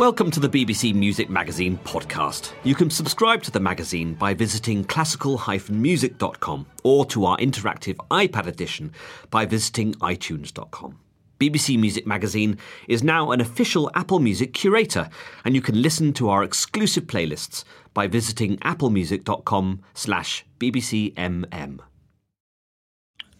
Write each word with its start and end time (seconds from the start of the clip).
Welcome 0.00 0.30
to 0.30 0.40
the 0.40 0.48
BBC 0.48 0.94
Music 0.94 1.28
Magazine 1.28 1.78
podcast. 1.84 2.54
You 2.64 2.74
can 2.74 2.88
subscribe 2.88 3.42
to 3.42 3.50
the 3.50 3.60
magazine 3.60 4.14
by 4.14 4.32
visiting 4.32 4.82
classical-music.com 4.82 6.66
or 6.82 7.04
to 7.04 7.26
our 7.26 7.36
interactive 7.36 7.96
iPad 8.10 8.46
edition 8.46 8.94
by 9.28 9.44
visiting 9.44 9.92
itunes.com. 9.96 10.98
BBC 11.38 11.78
Music 11.78 12.06
Magazine 12.06 12.56
is 12.88 13.02
now 13.02 13.30
an 13.30 13.42
official 13.42 13.90
Apple 13.94 14.20
Music 14.20 14.54
curator, 14.54 15.10
and 15.44 15.54
you 15.54 15.60
can 15.60 15.82
listen 15.82 16.14
to 16.14 16.30
our 16.30 16.42
exclusive 16.42 17.04
playlists 17.04 17.64
by 17.92 18.06
visiting 18.06 18.56
applemusic.com 18.60 19.82
slash 19.92 20.46
bbcmm. 20.58 21.78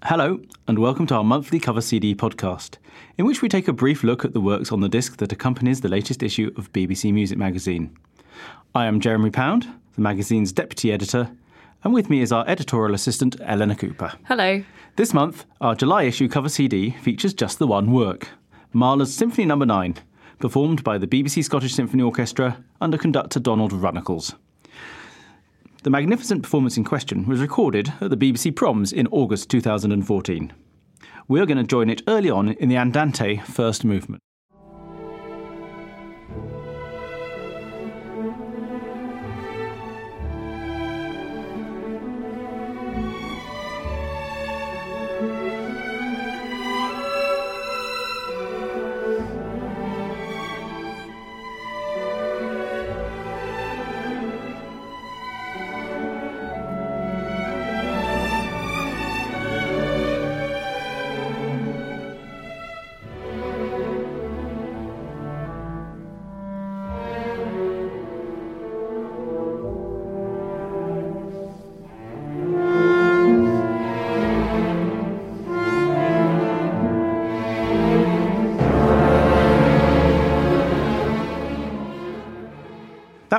Hello, 0.05 0.41
and 0.67 0.79
welcome 0.79 1.07
to 1.09 1.15
our 1.15 1.23
monthly 1.23 1.61
cover 1.61 1.83
CD 1.83 2.15
podcast, 2.15 2.79
in 3.19 3.27
which 3.27 3.43
we 3.43 3.51
take 3.51 3.69
a 3.69 3.73
brief 3.73 4.03
look 4.03 4.25
at 4.25 4.33
the 4.33 4.41
works 4.41 4.73
on 4.73 4.81
the 4.81 4.89
disc 4.89 5.19
that 5.19 5.31
accompanies 5.31 5.83
the 5.83 5.89
latest 5.89 6.23
issue 6.23 6.51
of 6.57 6.73
BBC 6.73 7.13
Music 7.13 7.37
Magazine. 7.37 7.95
I 8.75 8.87
am 8.87 8.99
Jeremy 8.99 9.29
Pound, 9.29 9.69
the 9.97 10.01
magazine's 10.01 10.53
deputy 10.53 10.91
editor, 10.91 11.31
and 11.85 11.93
with 11.93 12.09
me 12.09 12.23
is 12.23 12.33
our 12.33 12.49
editorial 12.49 12.95
assistant, 12.95 13.37
Elinor 13.43 13.75
Cooper. 13.75 14.15
Hello. 14.25 14.65
This 14.97 15.13
month, 15.13 15.45
our 15.61 15.75
July 15.75 16.05
issue 16.05 16.29
cover 16.29 16.49
CD 16.49 16.93
features 17.03 17.35
just 17.35 17.59
the 17.59 17.67
one 17.67 17.93
work 17.93 18.31
Mahler's 18.73 19.13
Symphony 19.13 19.45
No. 19.45 19.57
9, 19.57 19.97
performed 20.39 20.83
by 20.83 20.97
the 20.97 21.07
BBC 21.07 21.45
Scottish 21.45 21.75
Symphony 21.75 22.03
Orchestra 22.03 22.65
under 22.81 22.97
conductor 22.97 23.39
Donald 23.39 23.73
Runnicles. 23.73 24.35
The 25.83 25.89
magnificent 25.89 26.43
performance 26.43 26.77
in 26.77 26.85
question 26.85 27.27
was 27.27 27.41
recorded 27.41 27.91
at 28.03 28.11
the 28.11 28.17
BBC 28.17 28.55
Proms 28.55 28.93
in 28.93 29.07
August 29.07 29.49
2014. 29.49 30.53
We're 31.27 31.47
going 31.47 31.57
to 31.57 31.65
join 31.65 31.89
it 31.89 32.03
early 32.07 32.29
on 32.29 32.51
in 32.51 32.69
the 32.69 32.77
Andante 32.77 33.39
first 33.39 33.83
movement. 33.83 34.21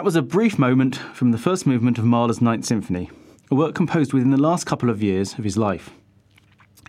That 0.02 0.06
was 0.06 0.16
a 0.16 0.24
brief 0.24 0.58
moment 0.58 0.96
from 0.96 1.30
the 1.30 1.38
first 1.38 1.68
movement 1.68 2.00
of 2.00 2.06
Mahler's 2.06 2.42
Ninth 2.42 2.66
Symphony, 2.66 3.12
a 3.52 3.53
work 3.53 3.75
composed 3.75 4.14
within 4.14 4.31
the 4.31 4.36
last 4.36 4.64
couple 4.64 4.90
of 4.90 5.03
years 5.03 5.38
of 5.38 5.44
his 5.44 5.58
life. 5.58 5.92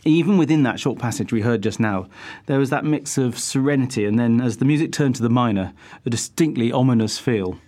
Even 0.07 0.39
within 0.39 0.63
that 0.63 0.81
short 0.81 0.99
passage 0.99 1.31
we 1.31 1.43
heard 1.43 1.63
just 1.63 1.79
now, 1.79 2.09
there 2.47 2.59
was 2.59 2.71
that 2.71 2.87
mix 2.87 3.19
of 3.19 3.39
serenity 3.39 4.07
and 4.07 4.19
then, 4.19 4.41
as 4.41 4.57
the 4.57 4.65
music 4.65 4.93
turned 4.93 5.15
to 5.17 5.23
the 5.23 5.29
minor, 5.29 5.75
a 6.07 6.09
distinctly 6.09 6.73
ominous 6.73 7.19
feel. 7.19 7.59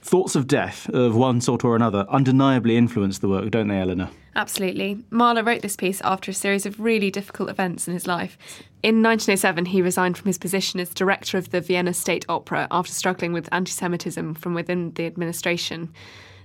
Thoughts 0.00 0.36
of 0.36 0.46
death, 0.46 0.88
of 0.90 1.16
one 1.16 1.40
sort 1.40 1.64
or 1.64 1.76
another, 1.76 2.06
undeniably 2.08 2.76
influenced 2.76 3.20
the 3.20 3.28
work, 3.28 3.50
don't 3.50 3.68
they, 3.68 3.80
Elinor? 3.80 4.10
Absolutely. 4.36 5.04
Mahler 5.10 5.42
wrote 5.42 5.62
this 5.62 5.76
piece 5.76 6.00
after 6.02 6.30
a 6.30 6.34
series 6.34 6.64
of 6.64 6.78
really 6.78 7.10
difficult 7.10 7.50
events 7.50 7.88
in 7.88 7.94
his 7.94 8.06
life. 8.06 8.38
In 8.82 9.02
1907, 9.02 9.66
he 9.66 9.82
resigned 9.82 10.16
from 10.16 10.28
his 10.28 10.38
position 10.38 10.78
as 10.78 10.94
director 10.94 11.36
of 11.36 11.50
the 11.50 11.60
Vienna 11.60 11.92
State 11.92 12.24
Opera 12.28 12.68
after 12.70 12.92
struggling 12.92 13.32
with 13.32 13.48
anti 13.50 13.72
Semitism 13.72 14.34
from 14.34 14.54
within 14.54 14.92
the 14.92 15.06
administration. 15.06 15.92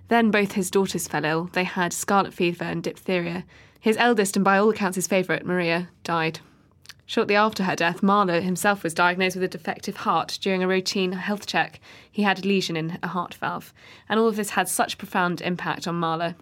Then 0.08 0.32
both 0.32 0.54
his 0.54 0.72
daughters 0.72 1.08
fell 1.08 1.24
ill. 1.24 1.50
They 1.54 1.64
had 1.64 1.94
scarlet 1.94 2.34
fever 2.34 2.64
and 2.64 2.82
diphtheria. 2.82 3.46
His 3.80 3.98
eldest, 3.98 4.36
and 4.36 4.44
by 4.44 4.58
all 4.58 4.70
accounts 4.70 4.96
his 4.96 5.08
favourite, 5.08 5.46
Maria, 5.46 5.90
died. 6.04 6.40
Shortly 7.14 7.36
after 7.36 7.66
her 7.66 7.76
death, 7.76 8.02
Mahler 8.02 8.42
himself 8.42 8.82
was 8.82 8.96
diagnosed 8.96 9.36
with 9.36 9.44
a 9.44 9.48
defective 9.48 9.98
heart. 9.98 10.40
During 10.42 10.64
a 10.64 10.68
routine 10.68 11.12
health 11.12 11.46
check, 11.46 11.80
he 12.12 12.24
had 12.24 12.40
a 12.40 12.48
lesion 12.48 12.76
in 12.76 12.98
a 13.04 13.08
heart 13.10 13.36
valve. 13.36 13.72
And 14.10 14.20
all 14.20 14.28
of 14.28 14.36
this 14.36 14.50
had 14.50 14.68
such 14.68 14.98
profound 14.98 15.40
impact 15.40 15.88
on 15.88 15.94
Mahler 15.94 16.34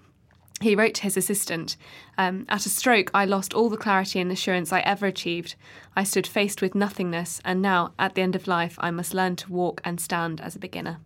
he 0.62 0.74
wrote 0.74 0.94
to 0.94 1.02
his 1.02 1.18
assistant 1.18 1.76
um, 2.18 2.46
At 2.48 2.66
a 2.66 2.70
stroke, 2.70 3.12
I 3.14 3.26
lost 3.26 3.54
all 3.54 3.68
the 3.68 3.76
clarity 3.76 4.22
and 4.22 4.32
assurance 4.32 4.72
I 4.72 4.80
ever 4.82 5.08
achieved. 5.08 5.56
I 5.94 6.06
stood 6.06 6.26
faced 6.26 6.62
with 6.62 6.74
nothingness, 6.74 7.42
and 7.44 7.62
now, 7.62 7.92
at 8.00 8.16
the 8.16 8.22
end 8.22 8.36
of 8.36 8.48
life, 8.48 8.78
I 8.80 8.92
must 8.92 9.14
learn 9.14 9.36
to 9.38 9.52
walk 9.52 9.82
and 9.84 10.00
stand 10.00 10.40
as 10.40 10.56
a 10.56 10.60
beginner. 10.60 11.00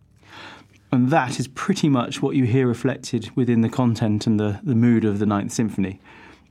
And 0.92 1.10
that 1.10 1.40
is 1.40 1.48
pretty 1.48 1.88
much 1.88 2.22
what 2.22 2.36
you 2.36 2.44
hear 2.44 2.68
reflected 2.68 3.34
within 3.34 3.62
the 3.62 3.68
content 3.68 4.26
and 4.26 4.38
the, 4.38 4.60
the 4.62 4.76
mood 4.76 5.04
of 5.04 5.18
the 5.18 5.26
Ninth 5.26 5.52
Symphony. 5.52 6.00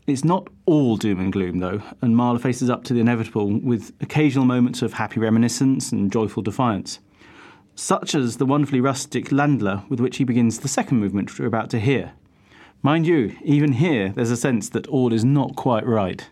It's 0.07 0.23
not 0.23 0.49
all 0.67 0.97
doom 0.97 1.19
and 1.19 1.33
gloom, 1.33 1.57
though, 1.57 1.81
and 1.99 2.15
Mahler 2.15 2.37
faces 2.37 2.69
up 2.69 2.83
to 2.83 2.93
the 2.93 2.99
inevitable 2.99 3.59
with 3.59 3.91
occasional 4.01 4.45
moments 4.45 4.83
of 4.83 4.93
happy 4.93 5.19
reminiscence 5.19 5.91
and 5.91 6.11
joyful 6.11 6.43
defiance, 6.43 6.99
such 7.73 8.13
as 8.13 8.37
the 8.37 8.45
wonderfully 8.45 8.79
rustic 8.79 9.29
Ländler 9.29 9.89
with 9.89 9.99
which 9.99 10.17
he 10.17 10.23
begins 10.23 10.59
the 10.59 10.67
second 10.67 10.99
movement, 10.99 11.39
we're 11.39 11.47
about 11.47 11.71
to 11.71 11.79
hear. 11.79 12.13
Mind 12.83 13.07
you, 13.07 13.35
even 13.43 13.73
here, 13.73 14.09
there's 14.09 14.29
a 14.29 14.37
sense 14.37 14.69
that 14.69 14.85
all 14.87 15.11
is 15.11 15.25
not 15.25 15.55
quite 15.55 15.87
right. 15.87 16.29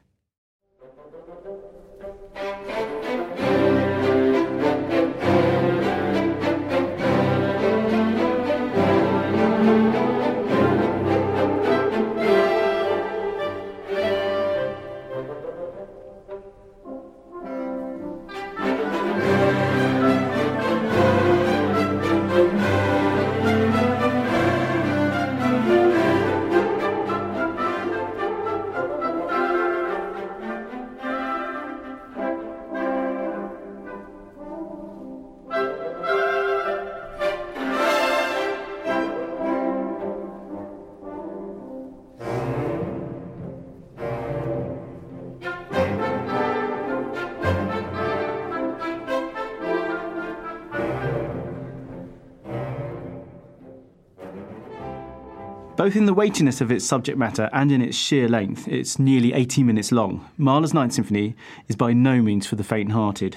Both 55.83 55.97
in 55.97 56.05
the 56.05 56.13
weightiness 56.13 56.61
of 56.61 56.71
its 56.71 56.85
subject 56.85 57.17
matter 57.17 57.49
and 57.51 57.69
in 57.69 57.81
its 57.81 57.97
sheer 57.97 58.29
length, 58.29 58.69
it's 58.69 58.99
nearly 58.99 59.33
80 59.33 59.63
minutes 59.63 59.91
long. 59.91 60.25
Mahler's 60.37 60.73
Ninth 60.73 60.93
Symphony 60.93 61.35
is 61.67 61.75
by 61.75 61.91
no 61.91 62.21
means 62.21 62.47
for 62.47 62.55
the 62.55 62.63
faint 62.63 62.93
hearted. 62.93 63.35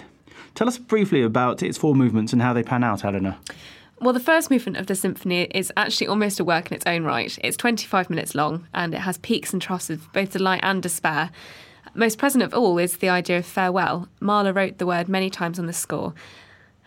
Tell 0.55 0.69
us 0.69 0.79
briefly 0.79 1.23
about 1.25 1.61
its 1.61 1.77
four 1.77 1.97
movements 1.97 2.33
and 2.33 2.41
how 2.41 2.53
they 2.53 2.63
pan 2.63 2.85
out, 2.85 3.05
Elinor. 3.05 3.37
Well, 4.01 4.13
the 4.13 4.21
first 4.21 4.49
movement 4.49 4.77
of 4.77 4.87
the 4.87 4.95
symphony 4.95 5.49
is 5.57 5.73
actually 5.77 6.07
almost 6.07 6.39
a 6.39 6.45
work 6.45 6.71
in 6.71 6.77
its 6.77 6.87
own 6.87 7.03
right. 7.03 7.37
It's 7.43 7.57
25 7.57 8.11
minutes 8.11 8.33
long 8.33 8.69
and 8.73 8.95
it 8.95 9.01
has 9.01 9.19
peaks 9.19 9.53
and 9.53 9.61
troughs 9.61 9.91
of 9.91 10.13
both 10.13 10.31
delight 10.31 10.61
and 10.63 10.81
despair. 10.81 11.33
Most 11.95 12.17
present 12.17 12.45
of 12.45 12.55
all 12.55 12.79
is 12.79 12.99
the 12.99 13.09
idea 13.09 13.39
of 13.39 13.45
farewell. 13.45 14.09
Mahler 14.21 14.53
wrote 14.53 14.79
the 14.79 14.87
word 14.87 15.09
many 15.09 15.31
times 15.31 15.59
on 15.59 15.67
the 15.67 15.73
score. 15.73 16.15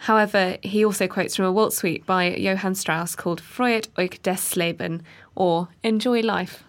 However, 0.03 0.57
he 0.61 0.85
also 0.85 1.07
quotes 1.07 1.35
from 1.35 1.45
a 1.45 1.51
waltz 1.51 1.77
suite 1.77 2.05
by 2.05 2.33
Johann 2.35 2.75
Strauss 2.75 3.15
called 3.15 3.41
Freut 3.41 3.89
euch 3.97 4.21
des 4.23 4.55
Leben, 4.55 5.03
or 5.35 5.67
Enjoy 5.83 6.21
Life. 6.21 6.63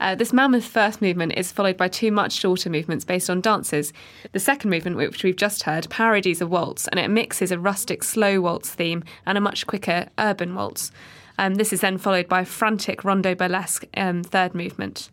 Uh, 0.00 0.14
this 0.14 0.32
mammoth 0.32 0.64
first 0.64 1.02
movement 1.02 1.34
is 1.36 1.52
followed 1.52 1.76
by 1.76 1.88
two 1.88 2.10
much 2.10 2.32
shorter 2.32 2.70
movements 2.70 3.04
based 3.04 3.28
on 3.28 3.42
dances. 3.42 3.92
The 4.32 4.40
second 4.40 4.70
movement, 4.70 4.96
which 4.96 5.22
we've 5.22 5.36
just 5.36 5.64
heard, 5.64 5.88
parodies 5.90 6.40
a 6.40 6.46
waltz 6.46 6.88
and 6.88 6.98
it 6.98 7.08
mixes 7.08 7.50
a 7.50 7.58
rustic 7.58 8.02
slow 8.02 8.40
waltz 8.40 8.70
theme 8.70 9.04
and 9.26 9.36
a 9.36 9.40
much 9.40 9.66
quicker 9.66 10.08
urban 10.18 10.54
waltz. 10.54 10.90
Um, 11.38 11.56
this 11.56 11.72
is 11.72 11.82
then 11.82 11.98
followed 11.98 12.28
by 12.28 12.40
a 12.40 12.46
frantic 12.46 13.04
rondo 13.04 13.34
burlesque 13.34 13.84
um, 13.96 14.22
third 14.22 14.54
movement. 14.54 15.10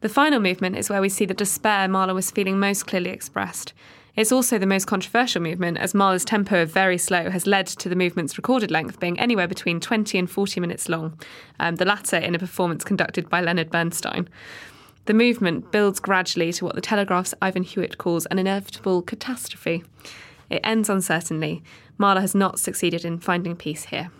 The 0.00 0.08
final 0.08 0.40
movement 0.40 0.76
is 0.76 0.90
where 0.90 1.00
we 1.00 1.08
see 1.08 1.24
the 1.24 1.34
despair 1.34 1.88
Mahler 1.88 2.14
was 2.14 2.30
feeling 2.30 2.58
most 2.58 2.86
clearly 2.86 3.10
expressed. 3.10 3.72
It's 4.14 4.30
also 4.30 4.58
the 4.58 4.66
most 4.66 4.86
controversial 4.86 5.40
movement, 5.40 5.78
as 5.78 5.94
Mahler's 5.94 6.24
tempo 6.24 6.60
of 6.60 6.70
very 6.70 6.98
slow 6.98 7.30
has 7.30 7.46
led 7.46 7.66
to 7.66 7.88
the 7.88 7.96
movement's 7.96 8.36
recorded 8.36 8.70
length 8.70 9.00
being 9.00 9.18
anywhere 9.18 9.48
between 9.48 9.80
20 9.80 10.18
and 10.18 10.30
40 10.30 10.60
minutes 10.60 10.90
long, 10.90 11.18
um, 11.58 11.76
the 11.76 11.86
latter 11.86 12.16
in 12.16 12.34
a 12.34 12.38
performance 12.38 12.84
conducted 12.84 13.30
by 13.30 13.40
Leonard 13.40 13.70
Bernstein. 13.70 14.28
The 15.06 15.14
movement 15.14 15.72
builds 15.72 15.98
gradually 15.98 16.52
to 16.52 16.64
what 16.66 16.74
the 16.74 16.82
Telegraph's 16.82 17.32
Ivan 17.40 17.62
Hewett 17.62 17.96
calls 17.96 18.26
an 18.26 18.38
inevitable 18.38 19.00
catastrophe. 19.00 19.82
It 20.50 20.60
ends 20.62 20.90
uncertainly. 20.90 21.62
Mahler 21.96 22.20
has 22.20 22.34
not 22.34 22.60
succeeded 22.60 23.06
in 23.06 23.18
finding 23.18 23.56
peace 23.56 23.84
here. 23.84 24.10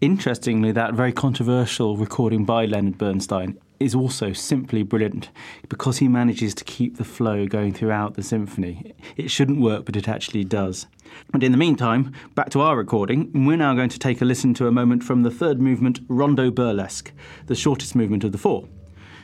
Interestingly, 0.00 0.72
that 0.72 0.94
very 0.94 1.12
controversial 1.12 1.96
recording 1.96 2.44
by 2.44 2.64
Leonard 2.64 2.98
Bernstein 2.98 3.58
is 3.80 3.94
also 3.94 4.34
simply 4.34 4.82
brilliant 4.82 5.30
because 5.70 5.98
he 5.98 6.06
manages 6.06 6.54
to 6.54 6.64
keep 6.64 6.96
the 6.98 7.04
flow 7.04 7.46
going 7.46 7.72
throughout 7.72 8.14
the 8.14 8.22
symphony. 8.22 8.94
It 9.16 9.30
shouldn't 9.30 9.60
work, 9.60 9.86
but 9.86 9.96
it 9.96 10.06
actually 10.06 10.44
does. 10.44 10.86
And 11.32 11.42
in 11.42 11.50
the 11.50 11.58
meantime, 11.58 12.12
back 12.34 12.50
to 12.50 12.60
our 12.60 12.76
recording, 12.76 13.30
we're 13.46 13.56
now 13.56 13.74
going 13.74 13.88
to 13.88 13.98
take 13.98 14.20
a 14.20 14.26
listen 14.26 14.52
to 14.54 14.66
a 14.66 14.72
moment 14.72 15.02
from 15.02 15.22
the 15.22 15.30
third 15.30 15.60
movement, 15.60 16.00
Rondo 16.08 16.50
Burlesque, 16.50 17.10
the 17.46 17.54
shortest 17.54 17.96
movement 17.96 18.22
of 18.22 18.32
the 18.32 18.38
four. 18.38 18.68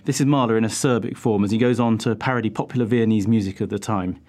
This 0.06 0.20
is 0.20 0.26
Mahler 0.26 0.56
in 0.56 0.64
a 0.64 0.70
Serbic 0.70 1.18
form 1.18 1.44
as 1.44 1.50
he 1.50 1.58
goes 1.58 1.78
on 1.78 1.98
to 1.98 2.14
parody 2.16 2.48
popular 2.48 2.86
Viennese 2.86 3.28
music 3.28 3.60
of 3.60 3.68
the 3.68 3.78
time. 3.78 4.20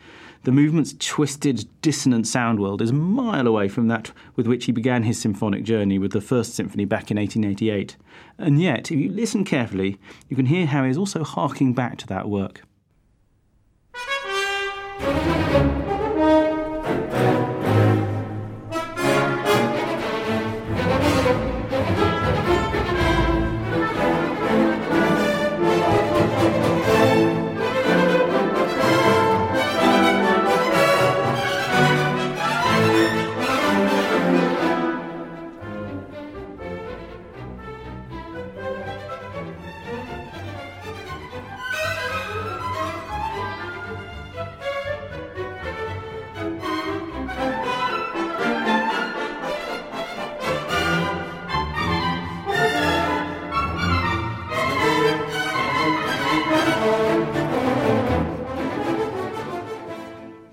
The 0.43 0.51
movement's 0.51 0.95
twisted, 0.99 1.67
dissonant 1.81 2.27
sound 2.27 2.59
world 2.59 2.81
is 2.81 2.91
a 2.91 2.93
mile 2.93 3.47
away 3.47 3.67
from 3.67 3.87
that 3.87 4.11
with 4.35 4.47
which 4.47 4.65
he 4.65 4.71
began 4.71 5.03
his 5.03 5.19
symphonic 5.19 5.63
journey 5.63 5.99
with 5.99 6.11
the 6.11 6.21
First 6.21 6.55
Symphony 6.55 6.85
back 6.85 7.11
in 7.11 7.17
1888. 7.17 7.97
And 8.37 8.61
yet, 8.61 8.91
if 8.91 8.99
you 8.99 9.09
listen 9.09 9.43
carefully, 9.43 9.99
you 10.29 10.35
can 10.35 10.45
hear 10.45 10.65
how 10.65 10.83
he 10.83 10.89
is 10.89 10.97
also 10.97 11.23
harking 11.23 11.73
back 11.73 11.97
to 11.97 12.07
that 12.07 12.29
work. 12.29 12.61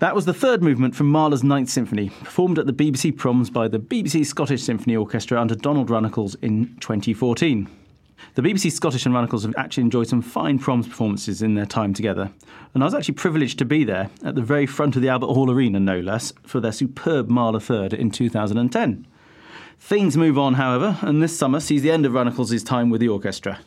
That 0.04 0.14
was 0.14 0.26
the 0.26 0.34
third 0.34 0.62
movement 0.62 0.94
from 0.94 1.06
Mahler's 1.06 1.42
Ninth 1.42 1.70
Symphony, 1.70 2.10
performed 2.10 2.58
at 2.58 2.66
the 2.66 2.74
BBC 2.74 3.16
Proms 3.16 3.48
by 3.48 3.68
the 3.68 3.78
BBC 3.78 4.26
Scottish 4.26 4.62
Symphony 4.62 4.96
Orchestra 4.96 5.40
under 5.40 5.54
Donald 5.54 5.88
Runnicles 5.88 6.36
in 6.42 6.76
2014. 6.80 7.66
The 8.34 8.42
BBC 8.42 8.70
Scottish 8.70 9.06
and 9.06 9.14
Runnicles 9.14 9.44
have 9.44 9.54
actually 9.56 9.84
enjoyed 9.84 10.06
some 10.06 10.20
fine 10.20 10.58
Proms 10.58 10.86
performances 10.86 11.40
in 11.40 11.54
their 11.54 11.64
time 11.64 11.94
together, 11.94 12.30
and 12.74 12.82
I 12.82 12.86
was 12.86 12.92
actually 12.92 13.14
privileged 13.14 13.58
to 13.60 13.64
be 13.64 13.82
there 13.82 14.10
at 14.22 14.34
the 14.34 14.42
very 14.42 14.66
front 14.66 14.94
of 14.94 15.00
the 15.00 15.08
Albert 15.08 15.28
Hall 15.28 15.50
Arena, 15.50 15.80
no 15.80 16.00
less, 16.00 16.34
for 16.42 16.60
their 16.60 16.70
superb 16.70 17.30
Mahler 17.30 17.58
Third 17.58 17.94
in 17.94 18.10
2010. 18.10 19.06
Things 19.78 20.16
move 20.16 20.38
on, 20.38 20.54
however, 20.54 20.98
and 21.02 21.22
this 21.22 21.38
summer 21.38 21.60
sees 21.60 21.82
the 21.82 21.90
end 21.90 22.06
of 22.06 22.12
Runnicles' 22.12 22.64
time 22.64 22.90
with 22.90 23.00
the 23.00 23.08
orchestra. 23.08 23.60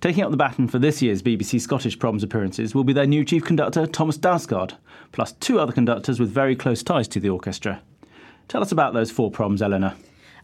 Taking 0.00 0.22
up 0.24 0.30
the 0.30 0.36
baton 0.36 0.68
for 0.68 0.78
this 0.78 1.02
year's 1.02 1.22
BBC 1.22 1.60
Scottish 1.60 1.98
Proms 1.98 2.22
appearances 2.22 2.74
will 2.74 2.84
be 2.84 2.92
their 2.92 3.06
new 3.06 3.24
chief 3.24 3.44
conductor, 3.44 3.86
Thomas 3.86 4.16
Dausgaard, 4.16 4.74
plus 5.12 5.32
two 5.32 5.58
other 5.58 5.72
conductors 5.72 6.20
with 6.20 6.30
very 6.30 6.54
close 6.54 6.82
ties 6.82 7.08
to 7.08 7.20
the 7.20 7.30
orchestra. 7.30 7.82
Tell 8.48 8.62
us 8.62 8.72
about 8.72 8.94
those 8.94 9.10
four 9.10 9.30
proms, 9.30 9.62
Elinor. 9.62 9.94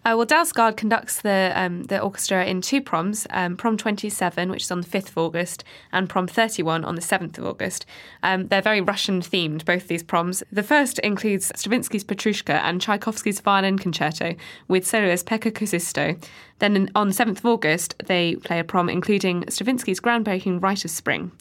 Uh, 0.03 0.15
well, 0.17 0.27
Dausgaard 0.27 0.79
conducts 0.79 1.21
the 1.21 1.53
um, 1.55 1.83
the 1.85 2.01
orchestra 2.01 2.47
in 2.47 2.63
two 2.63 2.81
proms, 2.81 3.27
um, 3.31 3.55
Prom 3.55 3.77
27, 3.77 4.51
which 4.51 4.63
is 4.63 4.71
on 4.71 4.81
the 4.81 4.87
5th 4.87 5.11
of 5.11 5.19
August, 5.19 5.63
and 5.93 6.09
Prom 6.09 6.27
31 6.27 6.87
on 6.87 6.95
the 6.95 7.03
7th 7.03 7.37
of 7.37 7.45
August. 7.45 7.85
Um, 8.23 8.49
they're 8.49 8.63
very 8.63 8.81
Russian 8.81 9.21
themed, 9.21 9.67
both 9.67 9.89
these 9.89 10.03
proms. 10.03 10.43
The 10.51 10.63
first 10.63 10.99
includes 11.01 11.53
Stravinsky's 11.55 12.05
Petrushka 12.05 12.63
and 12.63 12.81
Tchaikovsky's 12.81 13.41
Violin 13.41 13.79
Concerto 13.79 14.37
with 14.69 14.87
soloist 14.87 15.27
Pekka 15.27 15.53
Kuusisto. 15.53 16.23
Then 16.61 16.91
on 16.95 17.09
the 17.09 17.15
7th 17.15 17.39
of 17.39 17.47
August, 17.47 17.95
they 18.05 18.37
play 18.37 18.59
a 18.59 18.65
prom 18.65 18.89
including 18.89 19.45
Stravinsky's 19.45 20.01
groundbreaking 20.01 20.63
Rite 20.63 20.85
of 20.85 20.91
Spring. 20.91 21.33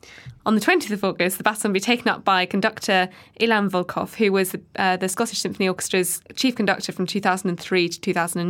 On 0.46 0.56
the 0.56 0.62
20th 0.62 0.92
of 0.92 1.04
August, 1.04 1.38
the 1.38 1.44
baton 1.44 1.70
will 1.70 1.74
be 1.74 1.80
taken 1.82 2.08
up 2.08 2.24
by 2.24 2.46
conductor 2.46 3.10
Ilan 3.40 3.70
Volkov, 3.70 4.16
who 4.16 4.32
was 4.32 4.56
uh, 4.78 4.96
the 4.96 5.10
Scottish 5.10 5.40
Symphony 5.40 5.68
Orchestra's 5.68 6.22
chief 6.36 6.56
conductor 6.56 6.92
from 6.92 7.06
2003 7.06 7.90
to 7.90 8.00
2009. 8.00 8.49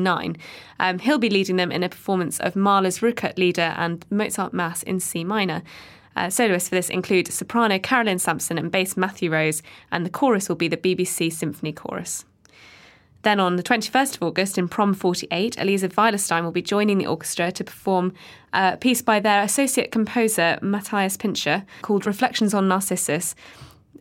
Um, 0.79 0.99
he'll 0.99 1.17
be 1.17 1.29
leading 1.29 1.55
them 1.55 1.71
in 1.71 1.83
a 1.83 1.89
performance 1.89 2.39
of 2.39 2.55
Mahler's 2.55 2.99
Rückert 2.99 3.37
Lieder 3.37 3.73
and 3.77 4.05
Mozart 4.09 4.53
Mass 4.53 4.83
in 4.83 4.99
C 4.99 5.23
minor. 5.23 5.63
Uh, 6.15 6.29
soloists 6.29 6.69
for 6.69 6.75
this 6.75 6.89
include 6.89 7.31
soprano 7.31 7.79
Carolyn 7.79 8.19
Sampson 8.19 8.57
and 8.57 8.71
bass 8.71 8.97
Matthew 8.97 9.31
Rose, 9.31 9.61
and 9.91 10.05
the 10.05 10.09
chorus 10.09 10.49
will 10.49 10.55
be 10.55 10.67
the 10.67 10.77
BBC 10.77 11.31
Symphony 11.31 11.71
Chorus. 11.71 12.25
Then 13.21 13.39
on 13.39 13.57
the 13.57 13.63
21st 13.63 14.15
of 14.15 14.23
August 14.23 14.57
in 14.57 14.69
Prom 14.69 14.93
48, 14.93 15.57
Alisa 15.57 15.89
Weilerstein 15.89 16.43
will 16.43 16.51
be 16.51 16.61
joining 16.61 16.97
the 16.97 17.07
orchestra 17.07 17.51
to 17.51 17.63
perform 17.63 18.13
a 18.53 18.77
piece 18.77 19.01
by 19.01 19.19
their 19.19 19.43
associate 19.43 19.91
composer 19.91 20.57
Matthias 20.61 21.17
Pintscher 21.17 21.65
called 21.81 22.05
Reflections 22.05 22.53
on 22.53 22.69
Narcissus. 22.69 23.35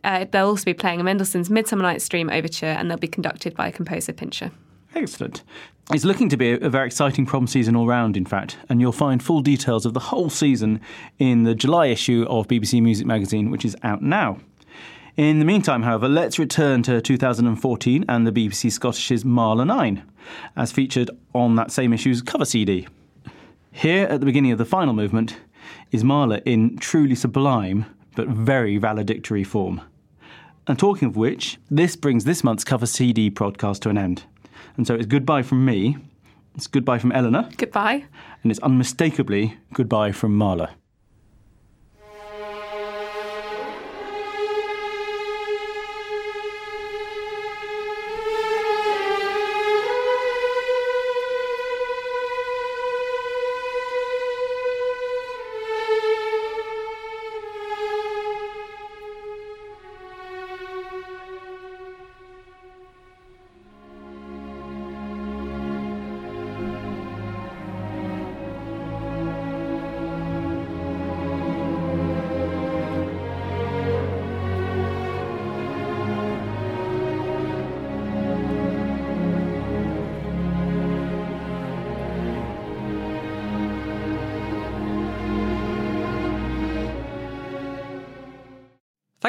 Uh, 0.05 0.25
they'll 0.31 0.47
also 0.47 0.63
be 0.63 0.73
playing 0.73 1.03
Mendelssohn's 1.03 1.49
Midsummer 1.49 1.83
Night's 1.83 2.07
Dream 2.07 2.29
Overture 2.29 2.67
and 2.67 2.89
they'll 2.89 2.97
be 2.97 3.07
conducted 3.07 3.55
by 3.55 3.71
composer 3.71 4.13
Pintscher. 4.13 4.51
Excellent. 4.95 5.43
It's 5.91 6.05
looking 6.05 6.29
to 6.29 6.37
be 6.37 6.51
a 6.51 6.69
very 6.69 6.85
exciting 6.85 7.25
prom 7.25 7.47
season 7.47 7.75
all 7.75 7.87
round, 7.87 8.15
in 8.15 8.23
fact, 8.23 8.57
and 8.69 8.79
you'll 8.79 8.91
find 8.91 9.23
full 9.23 9.41
details 9.41 9.87
of 9.87 9.95
the 9.95 9.99
whole 9.99 10.29
season 10.29 10.81
in 11.17 11.45
the 11.45 11.55
July 11.55 11.87
issue 11.87 12.27
of 12.29 12.47
BBC 12.47 12.79
Music 12.79 13.07
Magazine, 13.07 13.49
which 13.49 13.65
is 13.65 13.75
out 13.81 14.03
now. 14.03 14.37
In 15.17 15.39
the 15.39 15.45
meantime, 15.45 15.81
however, 15.81 16.07
let's 16.07 16.37
return 16.37 16.83
to 16.83 17.01
2014 17.01 18.05
and 18.07 18.27
the 18.27 18.31
BBC 18.31 18.71
Scottish's 18.71 19.25
Mahler 19.25 19.65
9, 19.65 20.03
as 20.55 20.71
featured 20.71 21.09
on 21.33 21.55
that 21.55 21.71
same 21.71 21.91
issue's 21.91 22.21
cover 22.21 22.45
CD. 22.45 22.87
Here, 23.71 24.05
at 24.05 24.19
the 24.19 24.27
beginning 24.27 24.51
of 24.51 24.59
the 24.59 24.65
final 24.65 24.93
movement, 24.93 25.37
is 25.91 26.03
Mahler 26.03 26.41
in 26.45 26.77
truly 26.77 27.15
sublime 27.15 27.87
but 28.15 28.27
very 28.27 28.77
valedictory 28.77 29.43
form. 29.43 29.81
And 30.67 30.77
talking 30.77 31.07
of 31.07 31.17
which, 31.17 31.57
this 31.71 31.95
brings 31.95 32.25
this 32.25 32.43
month's 32.43 32.63
cover 32.63 32.85
CD 32.85 33.31
podcast 33.31 33.79
to 33.79 33.89
an 33.89 33.97
end. 33.97 34.25
And 34.77 34.85
so 34.87 34.95
it's 34.95 35.05
goodbye 35.05 35.43
from 35.43 35.65
me, 35.65 35.97
it's 36.55 36.67
goodbye 36.67 36.99
from 36.99 37.11
Elinor, 37.11 37.49
Goodbye. 37.57 38.05
and 38.43 38.51
it's 38.51 38.59
unmistakably 38.61 39.57
goodbye 39.73 40.11
from 40.11 40.35
Mahler. 40.35 40.69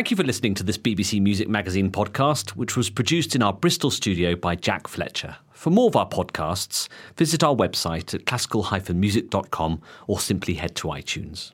Thank 0.01 0.11
you 0.11 0.17
for 0.17 0.25
listening 0.25 0.55
to 0.55 0.63
this 0.63 0.79
BBC 0.79 1.21
Music 1.21 1.47
Magazine 1.47 1.91
podcast, 1.91 2.53
which 2.53 2.75
was 2.75 2.89
produced 2.89 3.35
in 3.35 3.43
our 3.43 3.53
Bristol 3.53 3.91
studio 3.91 4.35
by 4.35 4.57
Jack 4.57 4.89
Fletcher. 4.89 5.37
For 5.53 5.69
more 5.69 5.89
of 5.89 5.95
our 5.95 6.09
podcasts, 6.09 6.89
visit 7.19 7.45
our 7.45 7.55
website 7.55 8.15
at 8.15 8.25
classical-music.com 8.25 9.83
or 10.07 10.19
simply 10.19 10.55
head 10.55 10.75
to 10.77 10.89
iTunes. 10.89 11.53